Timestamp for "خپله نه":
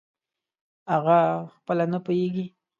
1.55-1.99